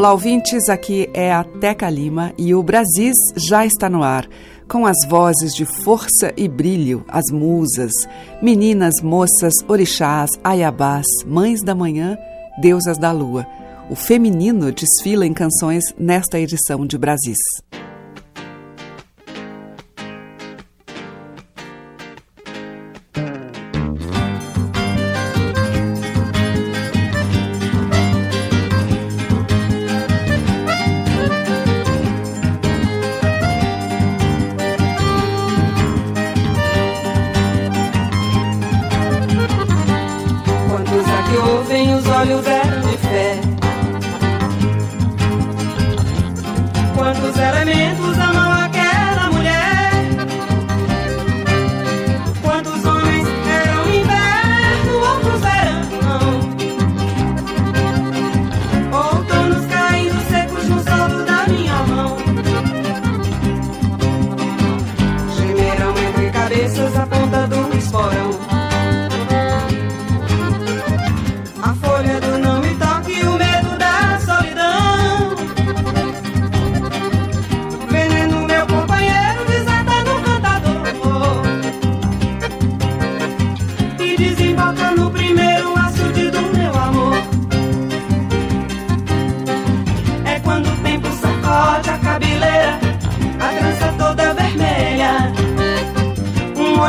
Olá, 0.00 0.12
ouvintes. 0.12 0.70
Aqui 0.70 1.10
é 1.12 1.30
a 1.30 1.44
Teca 1.44 1.90
Lima 1.90 2.32
e 2.38 2.54
o 2.54 2.62
Brasis 2.62 3.18
já 3.36 3.66
está 3.66 3.86
no 3.86 4.02
ar, 4.02 4.26
com 4.66 4.86
as 4.86 4.96
vozes 5.06 5.52
de 5.52 5.66
força 5.66 6.32
e 6.38 6.48
brilho, 6.48 7.04
as 7.06 7.30
musas, 7.30 7.92
meninas, 8.40 8.94
moças, 9.02 9.52
orixás, 9.68 10.30
ayabás, 10.42 11.04
mães 11.26 11.62
da 11.62 11.74
manhã, 11.74 12.16
deusas 12.62 12.96
da 12.96 13.12
lua. 13.12 13.46
O 13.90 13.94
feminino 13.94 14.72
desfila 14.72 15.26
em 15.26 15.34
canções 15.34 15.84
nesta 15.98 16.40
edição 16.40 16.86
de 16.86 16.96
Brasis. 16.96 17.36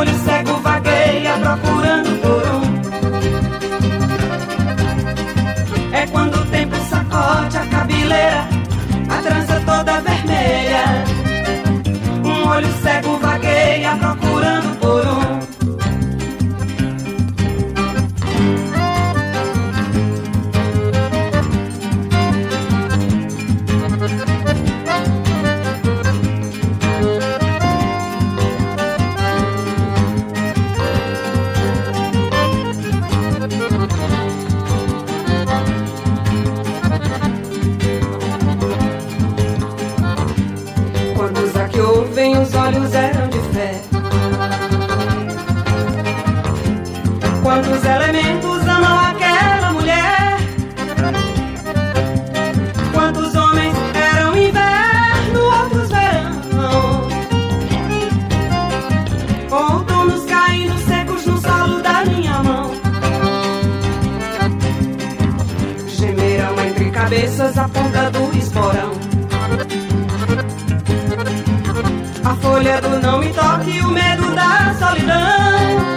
Olho 0.02 0.18
cego 0.24 0.54
vagueia 0.56 1.34
procurando 1.38 2.10
por 2.22 2.42
um. 2.56 2.62
É 5.94 6.06
quando 6.08 6.34
o 6.40 6.46
tempo 6.46 6.74
sacode 6.90 7.56
a 7.56 7.66
cabeleira, 7.66 8.48
a 9.08 9.22
trança 9.22 9.62
toda 9.64 10.00
vermelha. 10.00 11.04
Um 12.24 12.48
olho 12.48 12.72
cego 12.82 13.16
vagueia 13.18 13.96
procurando 13.96 14.71
A 72.72 72.80
folha 72.80 72.88
do 72.88 73.06
não 73.06 73.18
me 73.18 73.28
toque, 73.34 73.80
o 73.80 73.90
medo 73.90 74.34
da 74.34 74.74
solidão. 74.78 75.91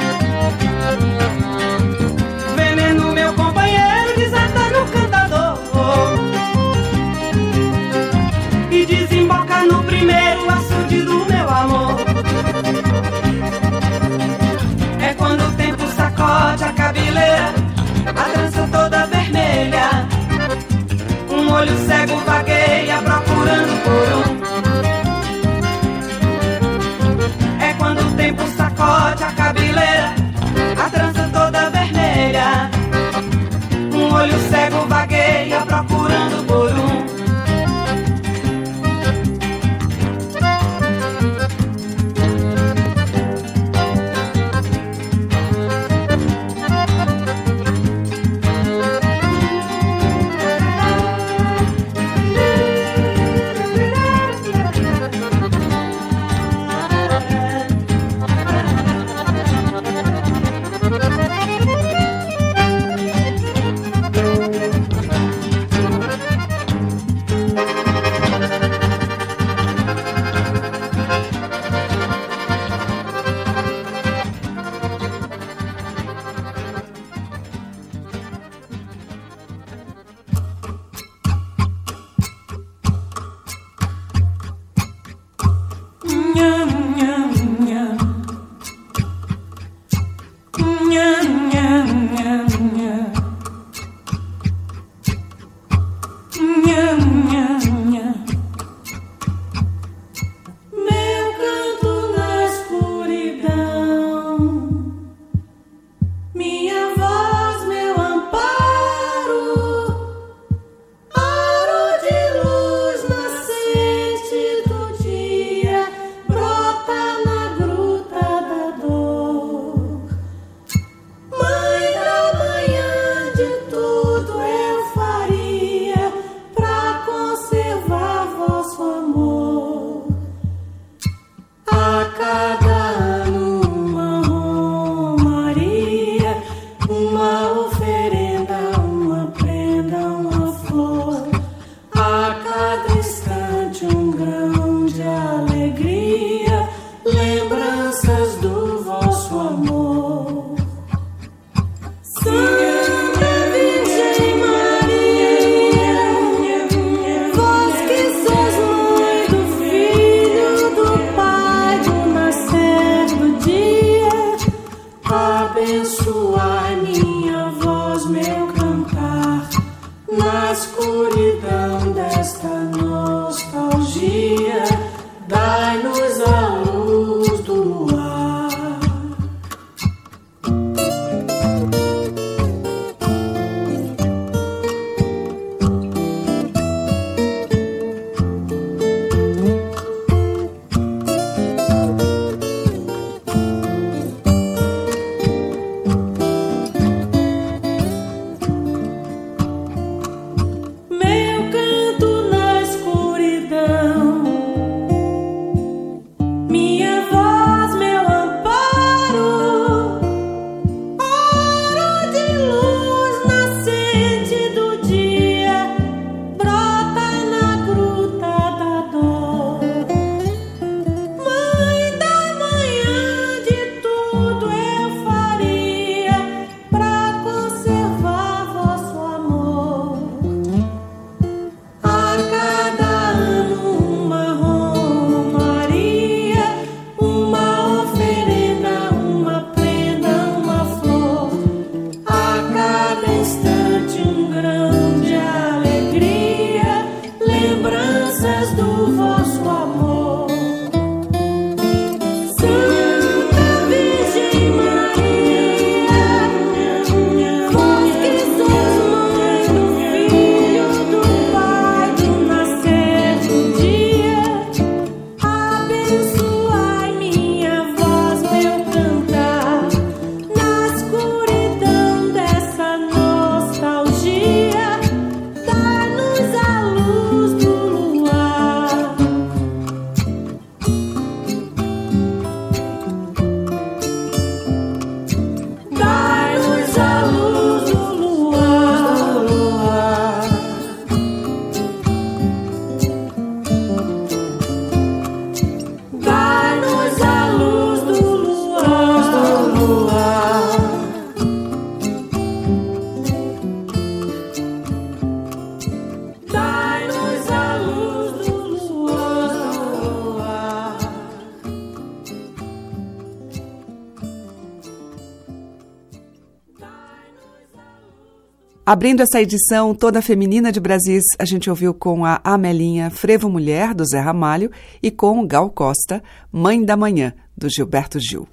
Abrindo 318.76 319.02
essa 319.02 319.22
edição 319.22 319.74
toda 319.74 320.02
feminina 320.02 320.52
de 320.52 320.60
Brasis, 320.60 321.06
a 321.18 321.24
gente 321.24 321.50
ouviu 321.50 321.74
com 321.74 322.04
a 322.04 322.20
Amelinha 322.22 322.90
Frevo 322.90 323.30
Mulher, 323.30 323.74
do 323.74 323.86
Zé 323.86 324.02
Ramalho, 324.02 324.52
e 324.84 324.92
com 324.92 325.26
Gal 325.26 325.50
Costa, 325.50 326.04
Mãe 326.30 326.62
da 326.62 326.76
Manhã, 326.76 327.14
do 327.38 327.48
Gilberto 327.50 327.98
Gil. 328.02 328.28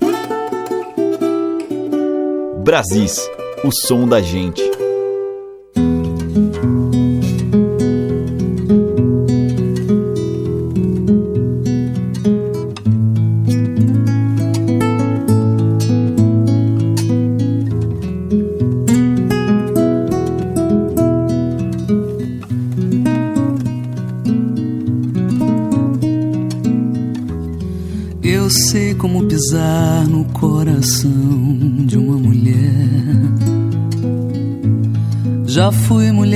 Brasis, 2.64 3.20
o 3.62 3.70
som 3.70 4.08
da 4.08 4.20
gente. 4.20 4.72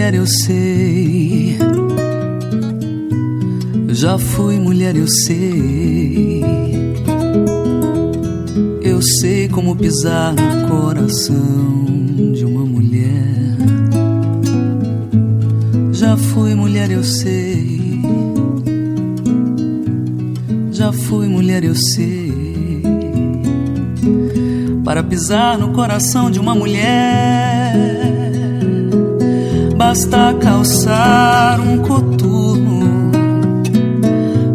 Mulher, 0.06 0.14
eu 0.14 0.26
sei. 0.26 1.58
Já 3.88 4.16
fui 4.18 4.58
mulher, 4.58 4.94
eu 4.94 5.08
sei. 5.08 6.44
Eu 8.82 9.02
sei 9.02 9.48
como 9.48 9.74
pisar 9.74 10.32
no 10.32 10.68
coração 10.68 11.84
de 12.32 12.44
uma 12.44 12.64
mulher. 12.64 13.56
Já 15.92 16.16
fui 16.16 16.54
mulher, 16.54 16.90
eu 16.90 17.02
sei. 17.02 18.00
Já 20.70 20.92
fui 20.92 21.26
mulher, 21.26 21.64
eu 21.64 21.74
sei 21.74 22.46
para 24.84 25.02
pisar 25.02 25.58
no 25.58 25.72
coração 25.72 26.30
de 26.30 26.38
uma 26.38 26.54
mulher. 26.54 27.65
Basta 29.88 30.34
calçar 30.40 31.60
um 31.60 31.78
coturno 31.78 33.12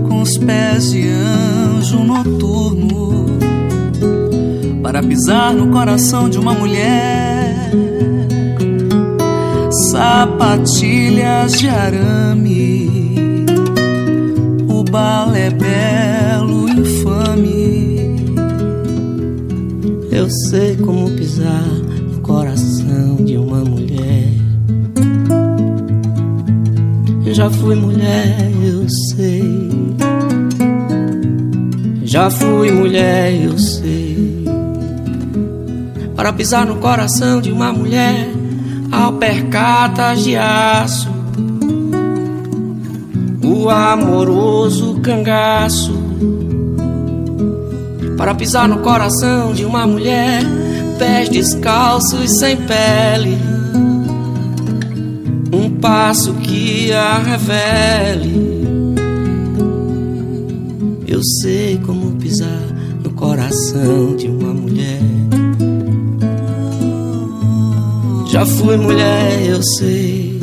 com 0.05 0.21
os 0.21 0.37
pés 0.37 0.91
de 0.91 1.07
anjo 1.07 2.03
noturno 2.03 3.27
para 4.83 5.01
pisar 5.01 5.53
no 5.53 5.71
coração 5.71 6.27
de 6.29 6.37
uma 6.37 6.53
mulher. 6.53 7.71
Sapatilhas 9.89 11.53
de 11.53 11.69
arame, 11.69 13.45
o 14.67 14.83
balé 14.83 15.49
belo, 15.49 16.67
infame 16.69 17.71
eu 20.11 20.29
sei 20.29 20.75
como 20.75 21.09
pisar 21.11 21.80
já 27.33 27.49
fui 27.49 27.75
mulher, 27.75 28.51
eu 28.63 28.87
sei. 28.89 29.69
Já 32.03 32.29
fui 32.29 32.71
mulher, 32.71 33.33
eu 33.33 33.57
sei. 33.57 34.45
Para 36.15 36.33
pisar 36.33 36.65
no 36.65 36.75
coração 36.77 37.41
de 37.41 37.51
uma 37.51 37.71
mulher, 37.71 38.27
alpercatas 38.91 40.23
de 40.23 40.35
aço. 40.35 41.09
O 43.43 43.69
amoroso 43.69 44.99
cangaço 45.01 46.01
para 48.21 48.35
pisar 48.35 48.67
no 48.67 48.79
coração 48.81 49.51
de 49.51 49.65
uma 49.65 49.87
mulher, 49.87 50.43
pés 50.99 51.27
descalços 51.27 52.37
sem 52.37 52.55
pele. 52.55 53.60
Passo 55.81 56.35
que 56.35 56.91
a 56.93 57.17
revele. 57.17 58.51
Eu 61.07 61.21
sei 61.41 61.79
como 61.79 62.11
pisar 62.17 62.67
no 63.03 63.09
coração 63.11 64.15
de 64.15 64.27
uma 64.27 64.53
mulher. 64.53 65.01
Já 68.31 68.45
fui 68.45 68.77
mulher, 68.77 69.45
eu 69.47 69.63
sei. 69.63 70.39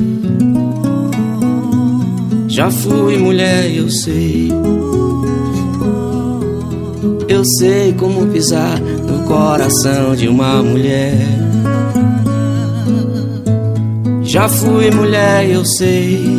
Já 2.48 2.68
fui 2.70 3.16
mulher, 3.16 3.72
eu 3.72 3.88
sei. 3.88 4.50
Eu 7.28 7.44
sei 7.58 7.92
como 7.92 8.26
pisar 8.26 8.80
no 8.80 9.22
coração 9.28 10.16
de 10.16 10.26
uma 10.26 10.60
mulher. 10.62 11.47
Já 14.28 14.46
fui 14.46 14.90
mulher, 14.90 15.48
eu 15.48 15.64
sei. 15.64 16.38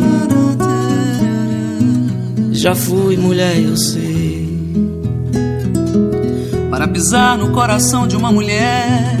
Já 2.52 2.72
fui 2.72 3.16
mulher, 3.16 3.60
eu 3.60 3.76
sei. 3.76 4.48
Para 6.70 6.86
pisar 6.86 7.36
no 7.36 7.50
coração 7.50 8.06
de 8.06 8.16
uma 8.16 8.30
mulher, 8.30 9.18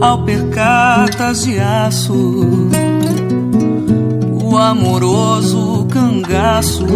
alpercatas 0.00 1.42
de 1.42 1.58
aço, 1.58 2.70
o 4.30 4.56
amoroso 4.56 5.84
cangaço 5.90 6.86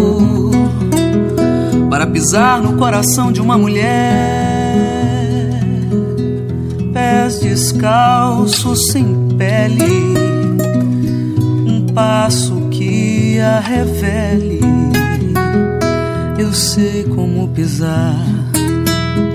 para 1.90 2.06
pisar 2.06 2.62
no 2.62 2.76
coração 2.76 3.32
de 3.32 3.40
uma 3.40 3.58
mulher. 3.58 4.38
Pés 6.92 7.40
descalços 7.40 8.92
sem 8.92 9.04
pele, 9.36 10.47
passo 11.98 12.68
que 12.70 13.40
a 13.40 13.58
revele. 13.58 14.60
Eu 16.38 16.52
sei 16.52 17.02
como 17.02 17.48
pisar 17.48 18.14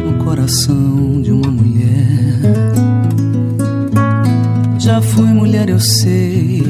no 0.05 0.23
coração 0.23 1.21
de 1.21 1.33
uma 1.33 1.51
mulher. 1.51 2.39
Já 4.79 5.01
fui 5.01 5.27
mulher, 5.27 5.69
eu 5.69 5.79
sei 5.79 6.63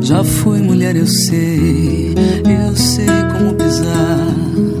já 0.00 0.22
fui 0.24 0.60
mulher, 0.60 0.94
eu 0.96 1.06
sei, 1.06 2.14
eu 2.44 2.76
sei 2.76 3.06
como 3.32 3.54
pisar 3.54 4.71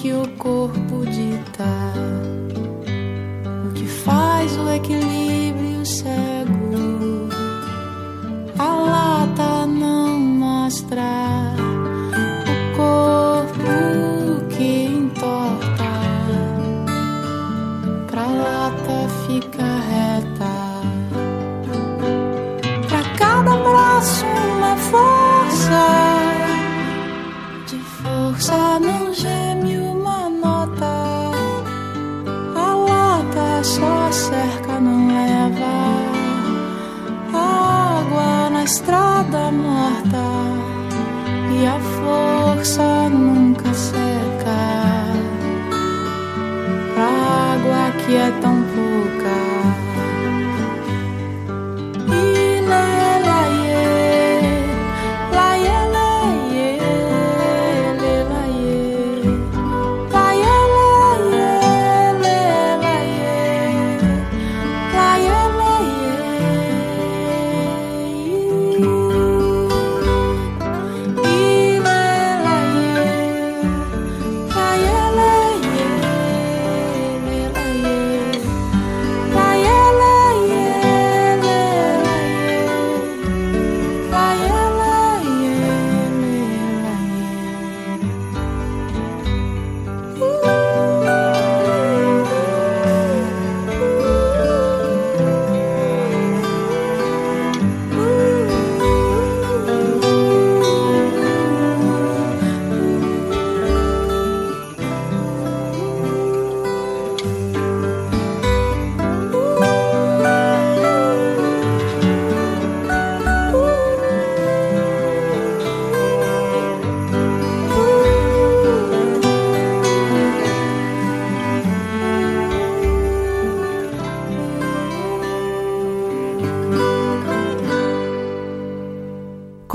que 0.00 0.12
o 0.12 0.28
corpo 0.38 0.77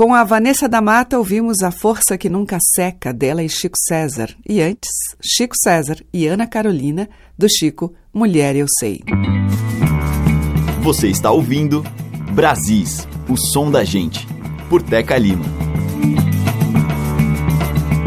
Com 0.04 0.12
a 0.12 0.22
Vanessa 0.22 0.68
da 0.68 0.82
Mata, 0.82 1.16
ouvimos 1.16 1.62
A 1.62 1.70
Força 1.70 2.18
que 2.18 2.28
Nunca 2.28 2.58
Seca, 2.60 3.10
dela 3.10 3.42
e 3.42 3.48
Chico 3.48 3.78
César. 3.88 4.36
E 4.46 4.60
antes, 4.60 4.90
Chico 5.18 5.56
César 5.56 5.96
e 6.12 6.26
Ana 6.26 6.46
Carolina, 6.46 7.08
do 7.38 7.48
Chico 7.48 7.90
Mulher 8.12 8.54
Eu 8.54 8.66
Sei. 8.78 9.00
Você 10.82 11.08
está 11.08 11.30
ouvindo 11.30 11.82
Brasis, 12.32 13.08
o 13.26 13.34
som 13.38 13.70
da 13.70 13.82
gente, 13.82 14.28
por 14.68 14.82
Teca 14.82 15.16
Lima. 15.16 15.46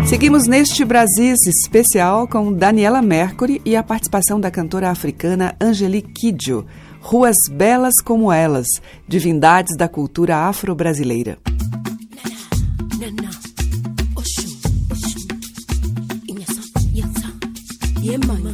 Seguimos 0.05 0.45
neste 0.45 0.85
Brasis 0.85 1.47
especial 1.47 2.27
com 2.27 2.53
Daniela 2.53 3.01
Mercury 3.01 3.59
e 3.65 3.75
a 3.75 3.81
participação 3.81 4.39
da 4.39 4.51
cantora 4.51 4.91
africana 4.91 5.55
Angelique 5.59 6.13
Kidjo. 6.13 6.63
Ruas 7.01 7.37
belas 7.51 7.95
como 8.05 8.31
elas, 8.31 8.67
divindades 9.07 9.75
da 9.75 9.89
cultura 9.89 10.47
afro-brasileira. 10.47 11.39
man. 18.25 18.46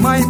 mais 0.00 0.24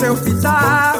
seu 0.00 0.16
pitaco. 0.16 0.99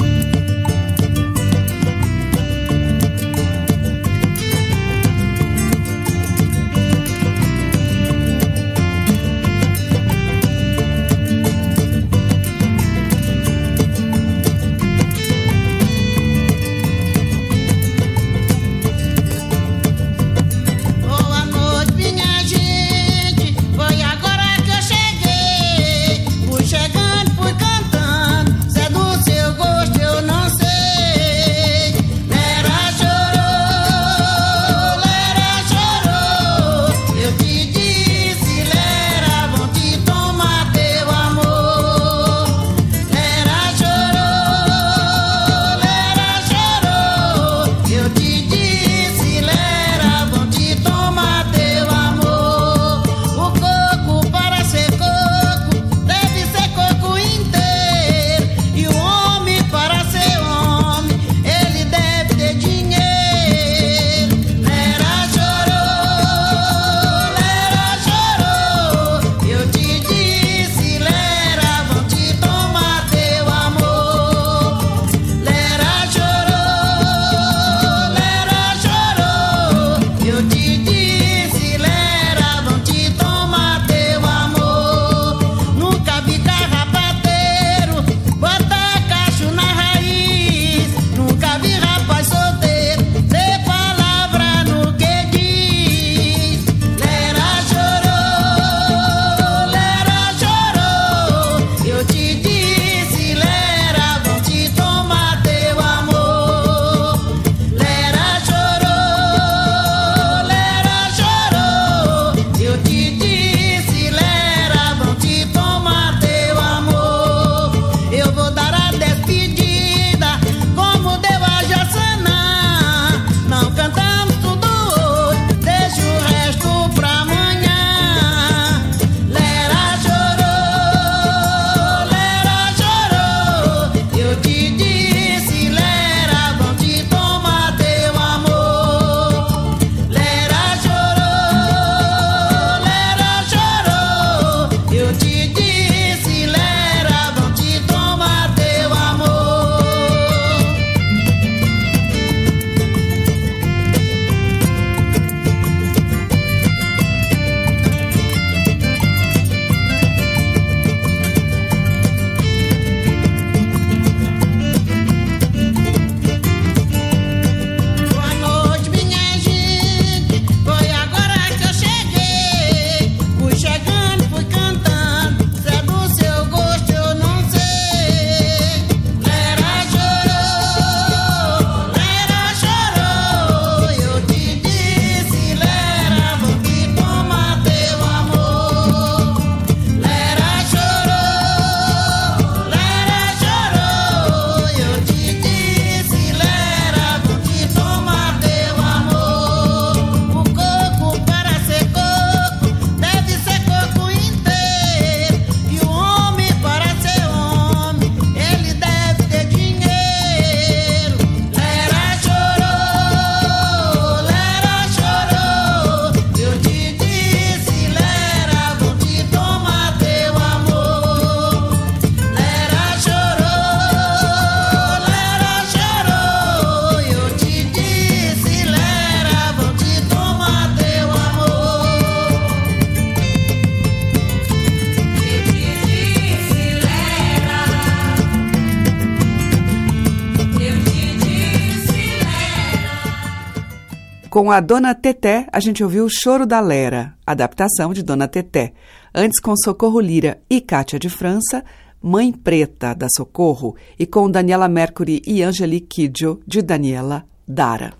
Com 244.41 244.49
a 244.49 244.59
Dona 244.59 244.95
Teté, 244.95 245.45
a 245.51 245.59
gente 245.59 245.83
ouviu 245.83 246.03
o 246.03 246.09
Choro 246.09 246.47
da 246.47 246.59
Lera, 246.59 247.13
adaptação 247.23 247.93
de 247.93 248.01
Dona 248.01 248.27
Teté. 248.27 248.73
Antes, 249.13 249.39
com 249.39 249.55
Socorro 249.55 249.99
Lira 249.99 250.41
e 250.49 250.59
Cátia 250.59 250.97
de 250.97 251.09
França, 251.09 251.63
Mãe 252.01 252.31
Preta, 252.33 252.95
da 252.95 253.05
Socorro. 253.15 253.75
E 253.99 254.07
com 254.07 254.31
Daniela 254.31 254.67
Mercury 254.67 255.21
e 255.27 255.43
Angelique 255.43 256.07
Kidjo, 256.07 256.39
de 256.47 256.63
Daniela 256.63 257.23
Dara. 257.47 257.93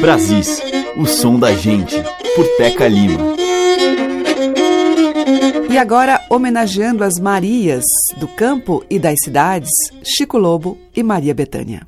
Brasis, 0.00 0.62
o 0.96 1.04
som 1.04 1.38
da 1.38 1.54
gente, 1.54 2.02
por 2.34 2.46
Teca 2.56 2.88
Lima. 2.88 3.34
E 5.68 5.76
agora, 5.76 6.18
homenageando 6.30 7.04
as 7.04 7.20
Marias 7.20 7.84
do 8.16 8.26
campo 8.26 8.82
e 8.88 8.98
das 8.98 9.16
cidades, 9.22 9.68
Chico 10.02 10.38
Lobo 10.38 10.78
e 10.96 11.02
Maria 11.02 11.34
Bethânia. 11.34 11.82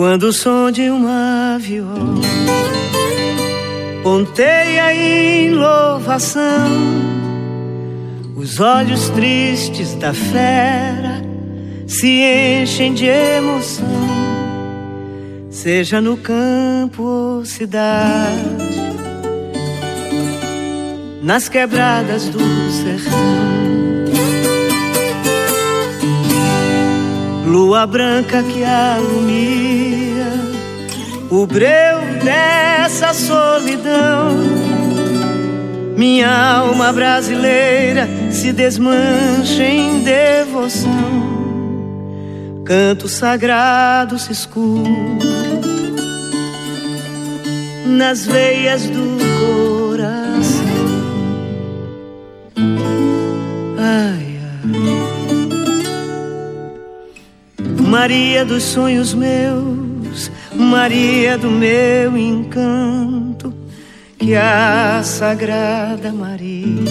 Quando 0.00 0.28
o 0.28 0.32
som 0.32 0.70
de 0.70 0.88
uma 0.88 1.58
viola 1.60 2.22
ponteia 4.02 4.94
em 4.94 5.50
louvação, 5.50 6.42
os 8.34 8.58
olhos 8.60 9.10
tristes 9.10 9.94
da 9.96 10.14
fera 10.14 11.20
se 11.86 12.22
enchem 12.62 12.94
de 12.94 13.04
emoção, 13.04 13.86
seja 15.50 16.00
no 16.00 16.16
campo 16.16 17.02
ou 17.02 17.44
cidade, 17.44 18.40
nas 21.22 21.46
quebradas 21.46 22.30
do 22.30 22.40
sertão. 22.70 23.50
Lua 27.46 27.86
branca 27.86 28.42
que 28.44 28.64
alumia 28.64 29.89
o 31.30 31.46
breu 31.46 32.00
dessa 32.24 33.14
solidão. 33.14 34.36
Minha 35.96 36.30
alma 36.30 36.92
brasileira 36.92 38.08
se 38.30 38.52
desmancha 38.52 39.62
em 39.62 40.02
devoção. 40.02 40.90
Canto 42.64 43.08
sagrado 43.08 44.18
se 44.18 44.32
escuta 44.32 44.90
nas 47.86 48.24
veias 48.24 48.84
do 48.84 49.18
coração. 49.40 50.64
Ai, 53.78 54.38
Maria 57.86 58.44
dos 58.44 58.62
sonhos 58.62 59.12
meus, 59.12 59.79
Maria 60.60 61.38
do 61.38 61.50
meu 61.50 62.16
encanto, 62.16 63.52
que 64.18 64.34
a 64.34 65.02
Sagrada 65.02 66.12
Maria 66.12 66.84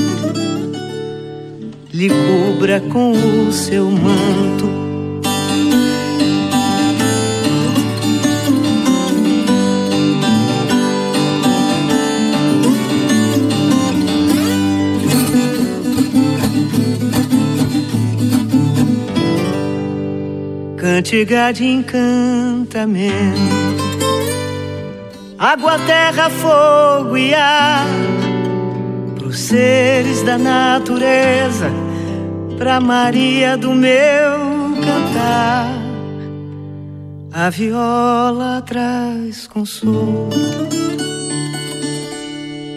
lhe 1.94 2.10
cubra 2.10 2.80
com 2.80 3.12
o 3.12 3.52
seu 3.52 3.90
manto. 3.90 4.80
Cantiga 20.78 21.52
de 21.52 21.66
encantamento, 22.70 23.40
água, 25.38 25.80
terra, 25.80 26.30
fogo 26.30 27.18
e 27.18 27.34
ar, 27.34 27.88
pros 29.16 29.40
seres 29.40 30.22
da 30.22 30.38
natureza, 30.38 31.72
pra 32.58 32.80
Maria 32.80 33.58
do 33.58 33.74
meu 33.74 34.38
cantar. 34.86 35.80
A 37.32 37.50
viola 37.50 38.62
traz 38.62 39.48
consolo 39.48 40.30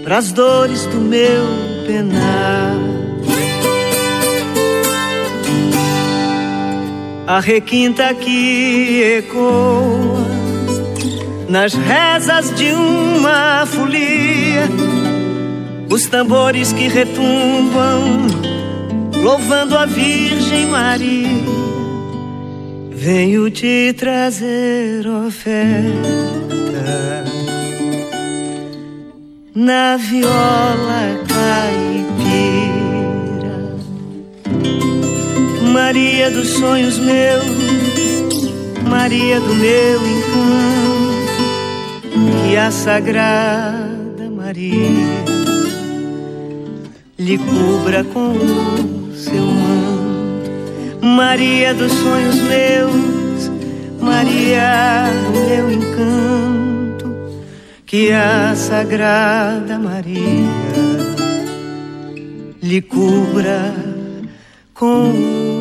pras 0.04 0.32
dores 0.32 0.86
do 0.86 1.00
meu 1.00 1.44
penar. 1.86 2.91
A 7.32 7.40
requinta 7.40 8.12
que 8.12 9.02
ecoa 9.16 10.20
nas 11.48 11.72
rezas 11.72 12.54
de 12.54 12.70
uma 12.72 13.64
folia, 13.64 14.68
os 15.90 16.04
tambores 16.08 16.74
que 16.74 16.88
retumbam, 16.88 18.26
louvando 19.14 19.78
a 19.78 19.86
Virgem 19.86 20.66
Maria. 20.66 21.42
Venho 22.90 23.50
te 23.50 23.94
trazer 23.94 25.08
oferta 25.08 25.88
na 29.54 29.96
viola 29.96 31.18
caipira. 31.26 32.71
Maria 35.72 36.30
dos 36.30 36.48
sonhos 36.50 36.98
meus, 36.98 37.44
Maria 38.86 39.40
do 39.40 39.54
meu 39.54 40.00
encanto, 40.06 41.32
que 42.46 42.56
a 42.58 42.70
Sagrada 42.70 44.30
Maria 44.30 44.90
lhe 47.18 47.38
cubra 47.38 48.04
com 48.04 48.32
o 48.32 49.14
seu 49.14 49.46
manto. 49.46 50.50
Maria 51.00 51.72
dos 51.72 51.90
sonhos 51.90 52.36
meus, 52.36 53.50
Maria 53.98 55.06
do 55.24 55.40
meu 55.40 55.72
encanto, 55.72 57.16
que 57.86 58.12
a 58.12 58.54
Sagrada 58.54 59.78
Maria 59.78 60.50
lhe 62.62 62.82
cubra 62.82 63.74
com 64.74 65.10
o 65.10 65.51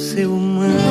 seu 0.00 0.30
manto. 0.30 0.89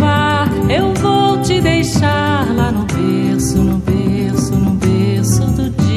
levar, 0.00 0.48
eu 0.70 0.94
vou 0.94 1.40
te 1.42 1.60
deixar 1.60 2.54
lá 2.54 2.72
no 2.72 2.86
berço, 2.86 3.58
no 3.58 3.78
berço, 3.78 4.56
no 4.56 4.70
berço 4.72 5.46
do 5.46 5.70
dia. 5.70 5.90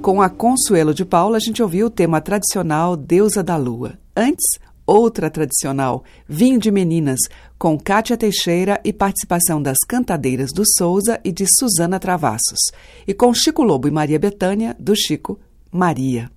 Com 0.00 0.22
a 0.22 0.28
Consuelo 0.28 0.94
de 0.94 1.04
Paula, 1.04 1.36
a 1.36 1.40
gente 1.40 1.62
ouviu 1.62 1.86
o 1.86 1.90
tema 1.90 2.20
tradicional 2.20 2.96
Deusa 2.96 3.42
da 3.42 3.56
Lua. 3.56 3.98
Antes, 4.16 4.58
outra 4.86 5.30
tradicional, 5.30 6.04
Vinho 6.28 6.58
de 6.58 6.70
Meninas, 6.70 7.20
com 7.58 7.78
Kátia 7.78 8.16
Teixeira 8.16 8.80
e 8.84 8.92
participação 8.92 9.60
das 9.60 9.78
cantadeiras 9.88 10.50
do 10.52 10.62
Souza 10.76 11.20
e 11.24 11.32
de 11.32 11.46
Suzana 11.58 11.98
Travassos. 11.98 12.70
E 13.06 13.14
com 13.14 13.32
Chico 13.32 13.62
Lobo 13.62 13.88
e 13.88 13.90
Maria 13.90 14.18
Betânia, 14.18 14.76
do 14.78 14.94
Chico 14.94 15.38
Maria. 15.74 16.30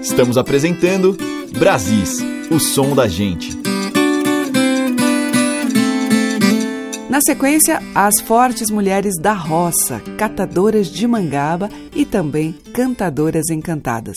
Estamos 0.00 0.38
apresentando 0.38 1.14
Brasis, 1.58 2.16
o 2.50 2.58
som 2.58 2.94
da 2.94 3.06
gente. 3.06 3.60
Na 7.10 7.20
sequência, 7.20 7.78
as 7.94 8.22
fortes 8.22 8.70
mulheres 8.70 9.20
da 9.20 9.34
roça, 9.34 10.00
catadoras 10.16 10.86
de 10.86 11.06
mangaba 11.06 11.68
e 11.94 12.06
também 12.06 12.54
cantadoras 12.72 13.50
encantadas. 13.50 14.16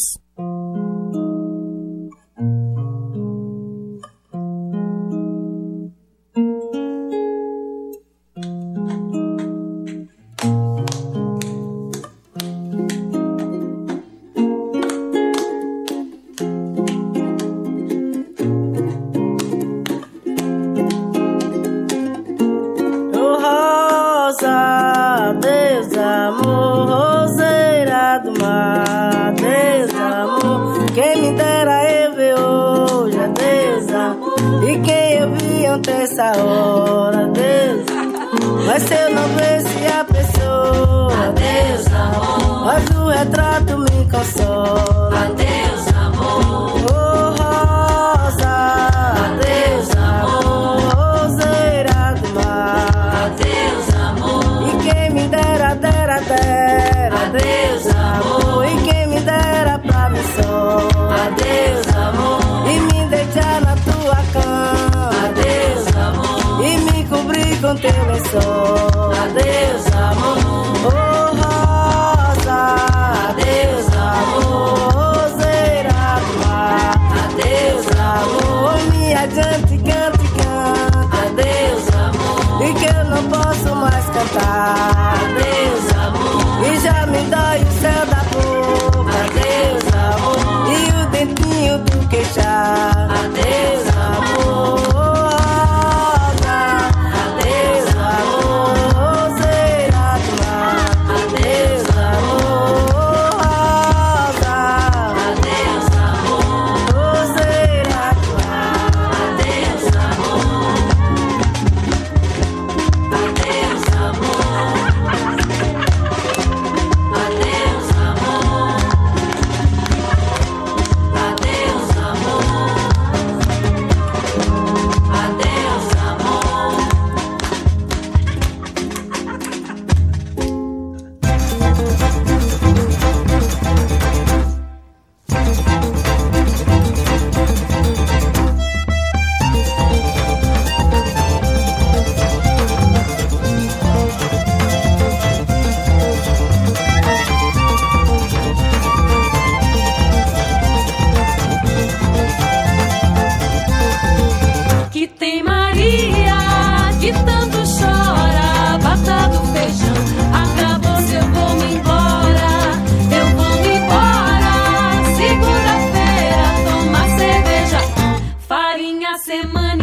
semana. 169.26 169.83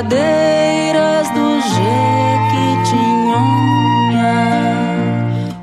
cadeiras 0.00 1.28
do 1.30 1.60
Jequitinhonha, 1.60 2.88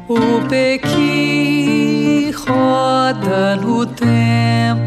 o 0.07 0.47
Pequi 0.47 2.31
roda 2.45 3.55
no 3.55 3.83
tempo. 3.87 4.86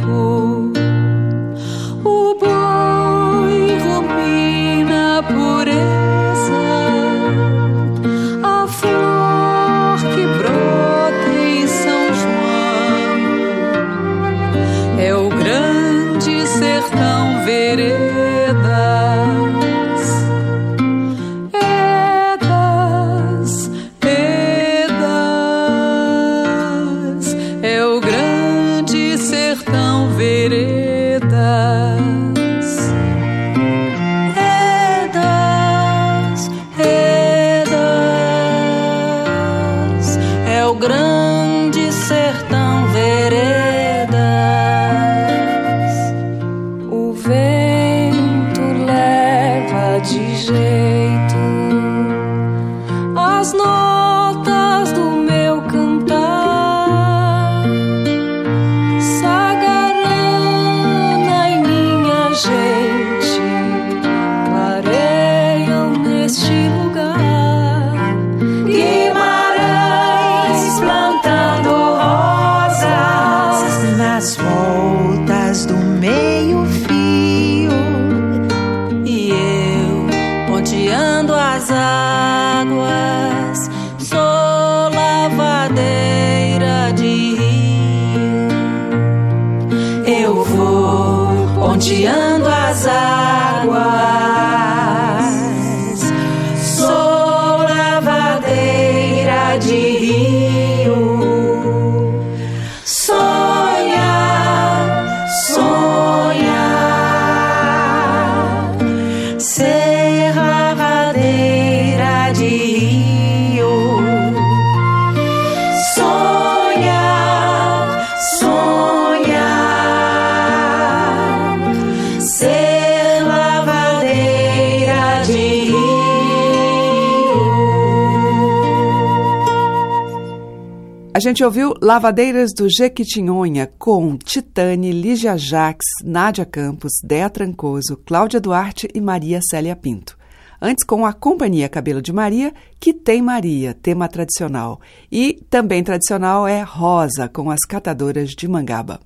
Gente 131.30 131.44
ouviu 131.44 131.74
Lavadeiras 131.80 132.50
do 132.52 132.68
Jequitinhonha 132.68 133.70
com 133.78 134.16
Titane, 134.16 134.90
Lígia 134.90 135.38
Jaques, 135.38 135.86
Nádia 136.04 136.44
Campos, 136.44 136.90
Dea 137.04 137.30
Trancoso, 137.30 137.96
Cláudia 138.04 138.40
Duarte 138.40 138.88
e 138.92 139.00
Maria 139.00 139.38
Célia 139.48 139.76
Pinto. 139.76 140.18
Antes 140.60 140.84
com 140.84 141.06
a 141.06 141.12
Companhia 141.12 141.68
Cabelo 141.68 142.02
de 142.02 142.12
Maria, 142.12 142.52
que 142.80 142.92
tem 142.92 143.22
Maria, 143.22 143.72
tema 143.72 144.08
tradicional. 144.08 144.80
E 145.10 145.40
também 145.48 145.84
tradicional 145.84 146.48
é 146.48 146.62
Rosa, 146.62 147.28
com 147.28 147.48
as 147.48 147.60
catadoras 147.60 148.30
de 148.30 148.48
Mangaba. 148.48 149.00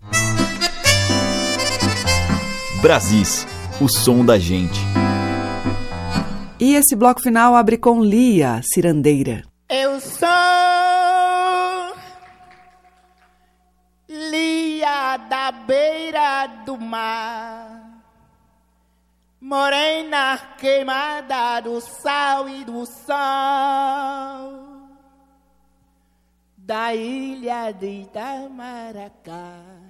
Brasis, 2.81 3.47
o 3.83 3.87
som 3.87 4.25
da 4.25 4.39
gente. 4.39 4.81
E 6.59 6.75
esse 6.75 6.97
bloco 6.97 7.21
final 7.21 7.55
abre 7.55 7.77
com 7.77 8.03
Lia, 8.03 8.63
cirandeira. 8.65 9.43
Eu 9.69 10.01
sou 10.01 10.44
da 15.17 15.53
beira 15.53 16.47
do 16.65 16.79
mar, 16.79 18.03
morena 19.41 20.39
queimada 20.59 21.61
do 21.61 21.81
sal 21.81 22.49
e 22.49 22.65
do 22.65 22.87
sol, 22.87 23.15
da 26.57 26.95
ilha 26.95 27.73
de 27.73 28.03
Itamaracá. 28.03 29.84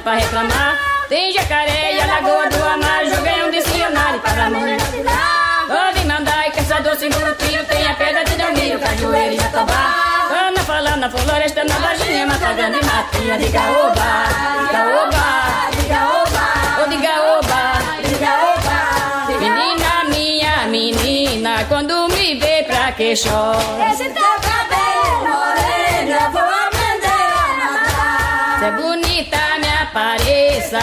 Danado 0.00 0.02
pra 0.02 0.14
reclamar. 0.14 0.78
Tem 1.08 1.32
jacaré 1.32 1.94
e 1.94 2.00
a 2.00 2.06
lagoa 2.06 2.48
do 2.48 2.64
Amar, 2.64 3.04
joguei 3.06 3.42
um 3.44 3.50
dicionário 3.50 4.20
para 4.20 4.46
a 4.46 4.50
morena 4.50 4.84
de 4.84 5.02
lá. 5.02 5.66
Pode 5.66 6.06
mandar 6.06 6.48
e 6.48 6.50
caçador 6.52 6.96
sem 6.96 7.10
brutinho, 7.10 7.64
tem 7.66 7.86
a 7.86 7.94
pedra 7.94 8.24
de 8.24 8.36
Delmiro, 8.36 8.78
cajueiro 8.78 9.34
e 9.34 9.36
jatobá. 9.36 10.28
Ana 10.30 10.60
falando 10.64 11.00
na 11.00 11.10
floresta, 11.10 11.64
na 11.64 11.78
Varginha, 11.78 12.26
Matagana 12.26 12.76
e 12.76 12.84
Matinha, 12.84 13.38
diga 13.38 13.60
oba, 13.60 14.26
diga 14.60 14.82
oba, 15.02 15.70
diga 15.76 16.00
oba, 16.22 16.46
oh 16.82 16.88
diga 16.88 17.14
oba, 17.38 17.62
diga 18.08 18.32
oba. 18.54 19.38
Menina 19.38 20.04
minha, 20.08 20.66
menina, 20.68 21.64
quando 21.68 22.08
me 22.08 22.38
vê 22.38 22.62
pra 22.64 22.92
que 22.92 23.14
chora. 23.16 23.96
Teu 23.96 24.49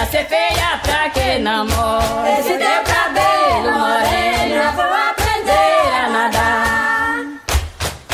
apareça, 0.08 0.12
se 0.12 0.18
é 0.18 0.26
feia 0.26 0.80
pra 0.82 1.10
que 1.10 1.40
namora. 1.40 2.40
Esse 2.40 2.58
teu 2.58 2.84
cabelo, 2.84 3.72
morena, 3.78 4.72
vou 4.72 4.86
aprender 4.86 5.90
a 5.94 6.10
nadar. 6.10 7.26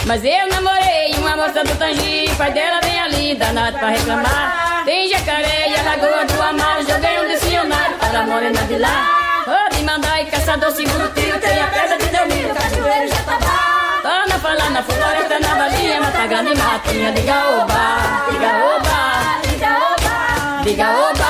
Mas 0.06 0.24
eu 0.24 0.48
namorei 0.50 1.14
uma 1.18 1.36
moça 1.38 1.64
do 1.64 1.76
Tangi, 1.78 2.30
pai 2.38 2.52
dela 2.52 2.82
vem 2.82 3.00
ali, 3.00 3.36
danado 3.36 3.78
pra 3.78 3.90
reclamar. 3.90 4.84
Tem 4.86 5.08
jacaré 5.10 5.70
e 5.70 5.76
a 5.76 5.84
lagoa 5.84 6.26
do 6.26 6.42
Amar, 6.42 6.82
joguei 6.82 7.20
um 7.22 7.28
dicionário 7.28 7.96
para 7.98 8.20
a 8.20 8.24
morena 8.24 8.62
de 8.64 8.78
lá. 8.80 9.44
Pode 9.46 9.84
mandar 9.84 10.22
e 10.22 10.26
caçador 10.26 10.72
seguro 10.72 11.10
tiro, 11.14 11.40
tem 11.40 11.62
a 11.62 11.68
pedra 11.68 11.98
de 11.98 12.06
Delmiro, 12.08 12.54
cajueiro 12.54 13.08
já 13.08 13.24
tá 13.24 13.40
lá. 13.46 14.24
Ana 14.24 14.40
falar 14.40 14.70
na 14.72 14.84
floresta, 14.84 15.40
na 15.40 15.56
valinha, 15.56 16.02
matagana 16.02 16.50
e 16.50 16.58
matinha, 16.58 17.12
diga 17.14 17.34
oba, 17.62 18.26
diga 18.30 18.52
oba, 18.76 19.40
diga 19.48 19.70
oba, 19.70 20.64
diga 20.64 20.90
oba, 21.10 21.23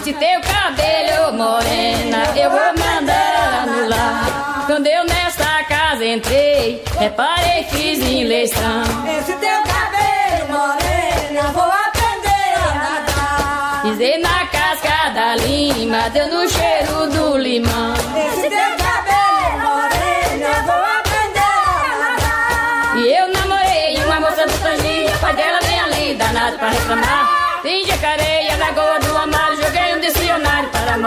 Esse 0.00 0.12
teu 0.12 0.40
cabelo, 0.40 1.32
morena, 1.36 2.22
eu 2.36 2.48
vou 2.48 2.60
mandar 2.60 3.64
anular. 3.64 4.64
Quando 4.66 4.86
eu 4.86 5.04
nesta 5.04 5.64
casa 5.64 6.06
entrei, 6.06 6.80
reparei 7.00 7.64
fiz 7.64 7.98
eleição. 7.98 8.84
Esse 9.18 9.32
teu 9.32 9.60
cabelo, 9.64 10.52
morena, 10.52 11.42
vou 11.52 11.64
aprender 11.64 12.54
a 12.54 12.74
nadar. 12.74 13.82
Pisei 13.82 14.18
na 14.18 14.46
casca 14.46 15.10
da 15.10 15.34
lima, 15.34 16.08
deu 16.10 16.28
no 16.28 16.48
cheiro 16.48 17.08
do 17.10 17.36
limão. 17.36 17.94
Esse 17.94 18.48
teu 18.48 18.70
cabelo, 18.78 19.58
morena, 19.66 20.62
vou 20.64 20.84
aprender 21.00 21.40
a 21.82 21.98
nadar. 21.98 22.98
E 22.98 23.12
eu 23.12 23.28
namorei 23.32 23.96
uma 24.04 24.20
moça 24.20 24.46
do 24.46 24.58
Tangi, 24.62 25.10
pai 25.20 25.34
dela 25.34 25.58
vem 25.60 25.80
ali, 25.80 26.14
danado 26.14 26.56
pra 26.56 26.68
reclamar. 26.68 27.60
Tem 27.62 27.84
jacaré 27.84 28.37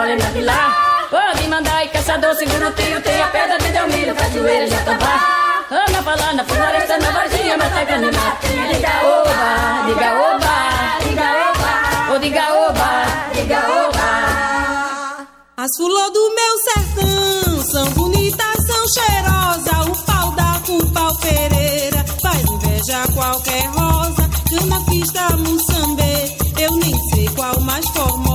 dicionário 0.02 0.18
para 0.18 0.18
a 0.18 0.18
morena 0.18 0.26
de 0.32 0.42
lá. 0.42 1.08
Pode 1.10 1.48
mandar 1.48 1.86
e 1.86 1.90
caçador, 1.90 2.36
segura 2.36 2.70
o 2.70 2.72
tiro, 2.74 3.02
tem 3.02 3.22
a 3.22 3.28
pedra 3.28 3.58
de 3.58 3.72
Delmiro, 3.72 4.16
cajueiro, 4.16 4.68
jatobá. 4.68 5.66
Ana 5.70 6.04
falando 6.04 6.36
na 6.38 6.46
floresta, 6.46 6.98
na 6.98 7.12
Varginha, 7.12 7.58
matagana 7.58 8.08
e 8.08 8.12
matinha. 8.12 8.74
Diga 8.74 8.90
oba, 9.04 9.84
diga 9.88 10.14
oba, 10.30 10.56
diga 11.04 11.28
oba, 11.50 12.14
oh 12.14 12.20
diga 12.20 12.54
oba, 12.54 12.90
diga 13.34 13.60
oba. 13.88 15.28
As 15.58 15.70
flores 15.78 16.14
do 16.14 16.36
meu 16.36 16.58
sertão 16.66 17.62
são 17.64 17.86
bonitas, 17.92 18.56
são 18.68 18.88
cheirosas. 18.88 19.88
O 19.88 20.06
pau 20.06 20.32
da 20.32 20.60
Pau 20.94 21.16
Pereira 21.18 22.06
faz 22.22 22.42
inveja 22.42 23.08
qualquer 23.14 23.66
rosa. 23.68 24.30
Cana 24.50 24.82
pista, 24.86 25.38
muçambê, 25.38 26.36
eu 26.60 26.72
nem 26.78 27.10
sei 27.10 27.28
qual 27.36 27.60
mais 27.62 27.88
formosa. 27.90 28.31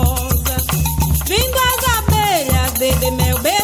meu 3.10 3.38
bem. 3.40 3.55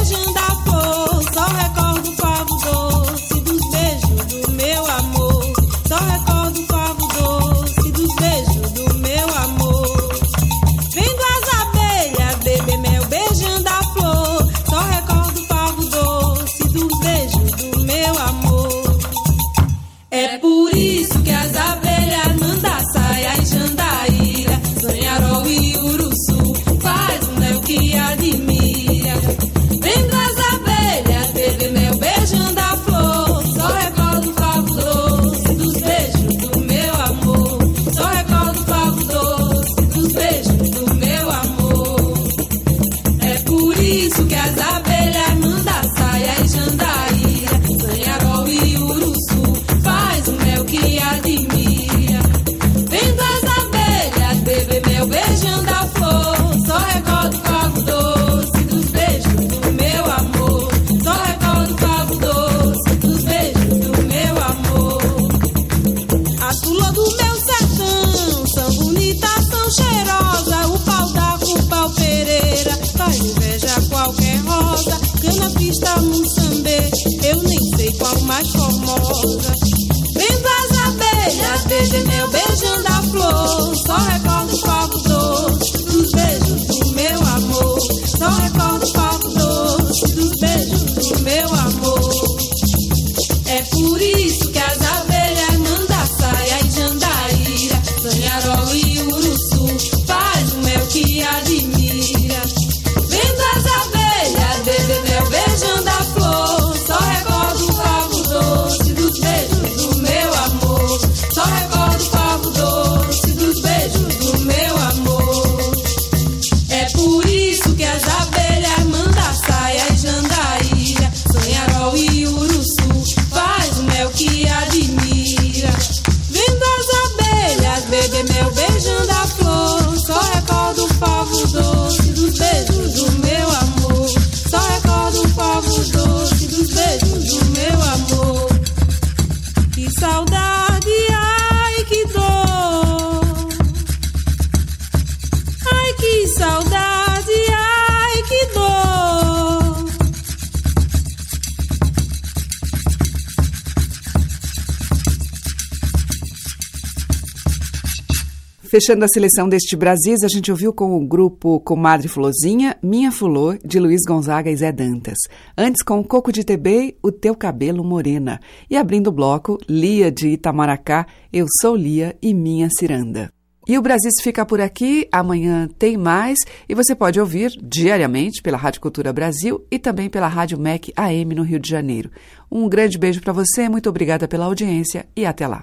Fechando 158.82 159.04
a 159.04 159.08
seleção 159.08 159.48
deste 159.48 159.76
Brasis, 159.76 160.24
a 160.24 160.28
gente 160.28 160.50
ouviu 160.50 160.72
com 160.72 160.96
o 160.96 161.06
grupo 161.06 161.60
Comadre 161.60 162.08
Fulozinha, 162.08 162.76
Minha 162.82 163.12
Fulô, 163.12 163.54
de 163.64 163.78
Luiz 163.78 164.00
Gonzaga 164.04 164.50
e 164.50 164.56
Zé 164.56 164.72
Dantas. 164.72 165.18
Antes 165.56 165.84
com 165.84 166.02
Coco 166.02 166.32
de 166.32 166.42
Tebei, 166.42 166.96
O 167.00 167.12
Teu 167.12 167.36
Cabelo 167.36 167.84
Morena. 167.84 168.40
E 168.68 168.76
abrindo 168.76 169.06
o 169.06 169.12
bloco, 169.12 169.56
Lia 169.68 170.10
de 170.10 170.30
Itamaracá, 170.30 171.06
Eu 171.32 171.46
Sou 171.60 171.76
Lia 171.76 172.16
e 172.20 172.34
Minha 172.34 172.68
Ciranda. 172.76 173.32
E 173.68 173.78
o 173.78 173.82
Brasis 173.82 174.20
fica 174.20 174.44
por 174.44 174.60
aqui. 174.60 175.06
Amanhã 175.12 175.68
tem 175.78 175.96
mais 175.96 176.40
e 176.68 176.74
você 176.74 176.92
pode 176.92 177.20
ouvir 177.20 177.52
diariamente 177.62 178.42
pela 178.42 178.58
Rádio 178.58 178.80
Cultura 178.80 179.12
Brasil 179.12 179.64
e 179.70 179.78
também 179.78 180.10
pela 180.10 180.26
Rádio 180.26 180.58
MEC 180.58 180.92
AM 180.96 181.36
no 181.36 181.44
Rio 181.44 181.60
de 181.60 181.70
Janeiro. 181.70 182.10
Um 182.50 182.68
grande 182.68 182.98
beijo 182.98 183.20
para 183.20 183.32
você, 183.32 183.68
muito 183.68 183.88
obrigada 183.88 184.26
pela 184.26 184.46
audiência 184.46 185.06
e 185.14 185.24
até 185.24 185.46
lá. 185.46 185.62